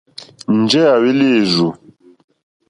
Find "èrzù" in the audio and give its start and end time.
1.39-1.69